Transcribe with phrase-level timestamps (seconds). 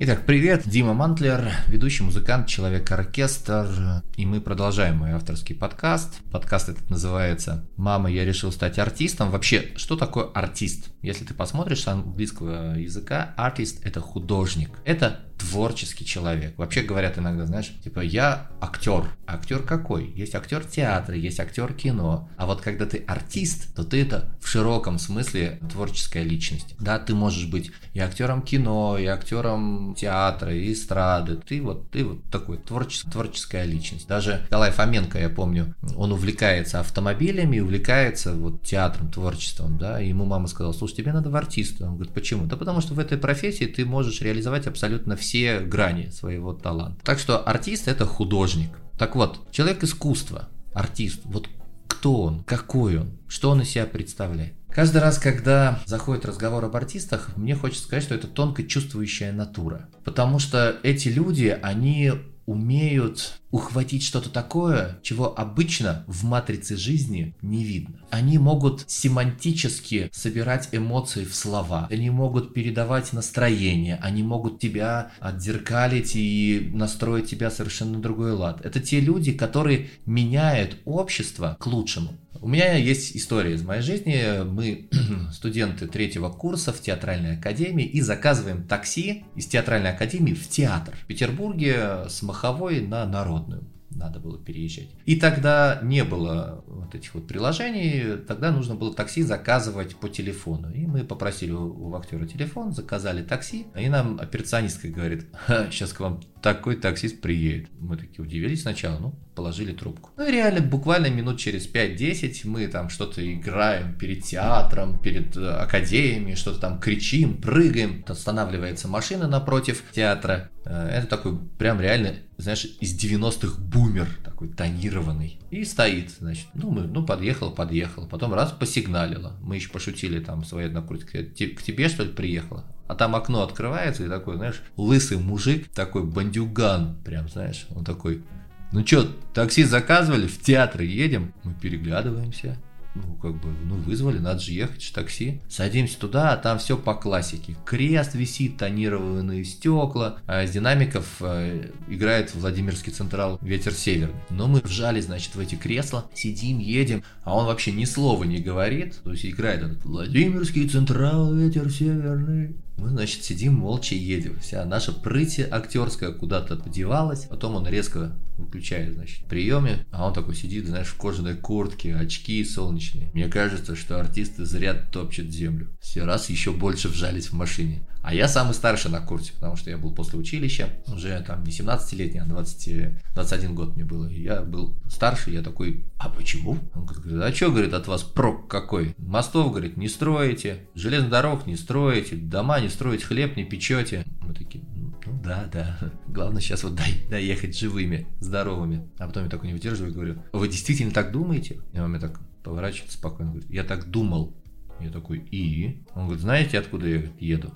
[0.00, 6.20] Итак, привет, Дима Мантлер, ведущий музыкант, человек-оркестр, и мы продолжаем мой авторский подкаст.
[6.30, 9.32] Подкаст этот называется «Мама, я решил стать артистом».
[9.32, 10.90] Вообще, что такое артист?
[11.02, 16.58] Если ты посмотришь с английского языка, артист– это художник, это творческий человек.
[16.58, 19.08] Вообще говорят иногда, знаешь, типа я актер.
[19.26, 20.10] Актер какой?
[20.10, 22.28] Есть актер театра, есть актер кино.
[22.36, 26.74] А вот когда ты артист, то ты это в широком смысле творческая личность.
[26.78, 31.36] Да, ты можешь быть и актером кино, и актером театра, и эстрады.
[31.36, 34.08] Ты вот, ты вот такой творческая, творческая личность.
[34.08, 40.48] Даже Николай Фоменко, я помню, он увлекается автомобилями, увлекается вот театром, творчеством, да, ему мама
[40.48, 41.86] сказала, слушай, тебе надо в артиста.
[41.86, 42.46] Он говорит, почему?
[42.46, 47.04] Да потому что в этой профессии ты можешь реализовать абсолютно все грани своего таланта.
[47.04, 48.70] Так что артист это художник.
[48.98, 51.48] Так вот, человек искусства, артист, вот
[51.86, 54.57] кто он, какой он, что он из себя представляет.
[54.70, 59.88] Каждый раз, когда заходит разговор об артистах, мне хочется сказать, что это тонко чувствующая натура.
[60.04, 62.12] Потому что эти люди, они
[62.48, 68.00] умеют ухватить что-то такое, чего обычно в матрице жизни не видно.
[68.08, 76.12] Они могут семантически собирать эмоции в слова, они могут передавать настроение, они могут тебя отзеркалить
[76.14, 78.64] и настроить тебя совершенно на другой лад.
[78.64, 82.14] Это те люди, которые меняют общество к лучшему.
[82.40, 84.44] У меня есть история из моей жизни.
[84.44, 84.88] Мы
[85.32, 91.06] студенты третьего курса в театральной академии и заказываем такси из театральной академии в театр в
[91.06, 93.66] Петербурге с Маховой на Народную
[93.98, 94.88] надо было переезжать.
[95.04, 100.70] И тогда не было вот этих вот приложений, тогда нужно было такси заказывать по телефону.
[100.72, 105.26] И мы попросили у, у актера телефон, заказали такси, и нам операционистка говорит,
[105.70, 107.68] сейчас к вам такой таксист приедет.
[107.78, 110.10] Мы такие удивились сначала, ну, положили трубку.
[110.16, 115.48] Ну и реально, буквально минут через 5-10 мы там что-то играем перед театром, перед э,
[115.48, 118.04] академией, что-то там кричим, прыгаем.
[118.08, 120.50] Останавливается машина напротив театра.
[120.64, 125.38] Э, это такой прям реально, знаешь, из 90-х бумер, такой тонированный.
[125.52, 128.08] И стоит, значит, ну, мы, ну, подъехал, подъехал.
[128.08, 129.34] Потом раз посигналило.
[129.40, 131.46] Мы еще пошутили там свои однокурсники.
[131.46, 132.64] К тебе, что ли, приехала?
[132.88, 138.24] А там окно открывается, и такой, знаешь, лысый мужик, такой бандюган, прям, знаешь, он такой,
[138.72, 141.32] ну что, такси заказывали, в театр едем?
[141.44, 142.58] Мы переглядываемся.
[142.94, 145.40] Ну, как бы, ну, вызвали, надо же ехать в такси.
[145.48, 147.56] Садимся туда, а там все по классике.
[147.64, 154.16] Крест висит, тонированные стекла, а из динамиков э, играет Владимирский Централ «Ветер северный».
[154.30, 158.38] Но мы вжали, значит, в эти кресла, сидим, едем, а он вообще ни слова не
[158.38, 158.98] говорит.
[159.04, 162.56] То есть играет этот «Владимирский Централ, ветер северный».
[162.78, 164.38] Мы, значит, сидим молча едем.
[164.40, 167.26] Вся наша прыть актерская куда-то подевалась.
[167.26, 172.44] Потом он резко выключает, значит, приеме, а он такой сидит, знаешь, в кожаной куртке, очки
[172.44, 173.10] солнечные.
[173.12, 175.76] Мне кажется, что артисты зря топчут землю.
[175.80, 177.86] Все раз еще больше вжались в машине.
[178.08, 181.50] А я самый старший на курсе, потому что я был после училища, уже там не
[181.50, 184.06] 17-летний, а 20, 21 год мне было.
[184.06, 186.56] И я был старший, я такой, а почему?
[186.74, 188.94] Он говорит, а что, говорит, от вас прок какой?
[188.96, 194.06] Мостов, говорит, не строите, железных дорог не строите, дома не строите, хлеб не печете.
[194.22, 194.64] Мы такие,
[195.04, 196.80] ну да, да, главное сейчас вот
[197.10, 198.88] доехать живыми, здоровыми.
[198.96, 201.60] А потом я такой не выдерживаю и говорю, вы действительно так думаете?
[201.74, 204.34] И он мне так поворачивается спокойно, говорит, я так думал.
[204.80, 205.84] Я такой, и?
[205.94, 207.52] Он говорит, знаете, откуда я еду?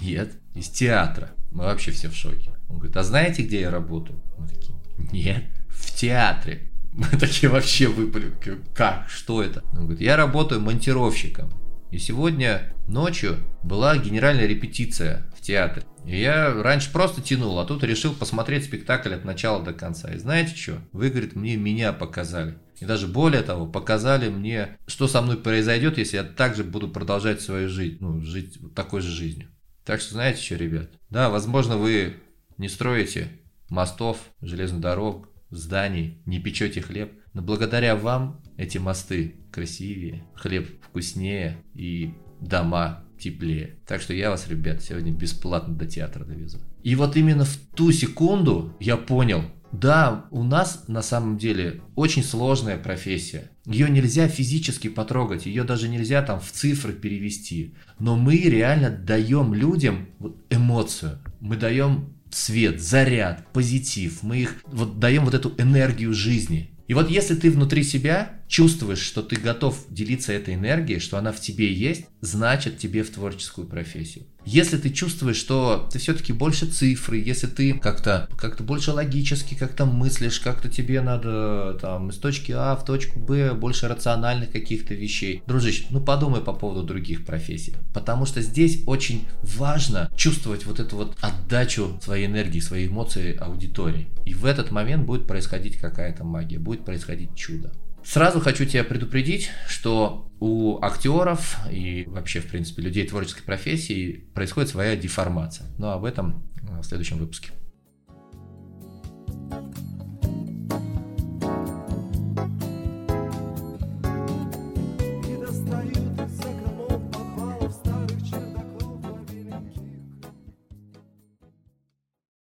[0.00, 1.30] Нет, из театра.
[1.50, 2.50] Мы вообще все в шоке.
[2.68, 4.20] Он говорит, а знаете, где я работаю?
[4.38, 4.74] Мы такие,
[5.12, 6.70] нет, в театре.
[6.92, 8.32] Мы такие вообще выпали.
[8.74, 9.08] Как?
[9.08, 9.62] Что это?
[9.72, 11.52] Он говорит, я работаю монтировщиком.
[11.90, 15.84] И сегодня ночью была генеральная репетиция в театре.
[16.04, 20.12] И я раньше просто тянул, а тут решил посмотреть спектакль от начала до конца.
[20.12, 20.78] И знаете что?
[20.92, 22.58] Вы, говорит, мне меня показали.
[22.78, 27.40] И даже более того, показали мне, что со мной произойдет, если я также буду продолжать
[27.40, 29.48] свою жизнь, ну, жить такой же жизнью.
[29.86, 30.90] Так что знаете что, ребят?
[31.10, 32.16] Да, возможно, вы
[32.58, 33.28] не строите
[33.70, 41.58] мостов, железных дорог, зданий, не печете хлеб, но благодаря вам эти мосты красивее, хлеб вкуснее
[41.72, 43.78] и дома теплее.
[43.86, 46.58] Так что я вас, ребят, сегодня бесплатно до театра довезу.
[46.82, 49.44] И вот именно в ту секунду я понял,
[49.78, 53.50] да, у нас на самом деле очень сложная профессия.
[53.64, 57.74] Ее нельзя физически потрогать, ее даже нельзя там в цифры перевести.
[57.98, 60.08] Но мы реально даем людям
[60.50, 61.18] эмоцию.
[61.40, 64.22] Мы даем свет, заряд, позитив.
[64.22, 66.70] Мы их вот даем вот эту энергию жизни.
[66.88, 71.32] И вот если ты внутри себя чувствуешь, что ты готов делиться этой энергией, что она
[71.32, 74.24] в тебе есть, значит тебе в творческую профессию.
[74.44, 79.86] Если ты чувствуешь, что ты все-таки больше цифры, если ты как-то как больше логически как-то
[79.86, 85.42] мыслишь, как-то тебе надо там из точки А в точку Б, больше рациональных каких-то вещей.
[85.48, 87.74] Дружище, ну подумай по поводу других профессий.
[87.92, 94.06] Потому что здесь очень важно чувствовать вот эту вот отдачу своей энергии, своей эмоции аудитории.
[94.24, 97.72] И в этот момент будет происходить какая-то магия, будет происходить чудо.
[98.06, 104.70] Сразу хочу тебя предупредить, что у актеров и вообще, в принципе, людей творческой профессии происходит
[104.70, 105.66] своя деформация.
[105.76, 107.50] Но об этом в следующем выпуске.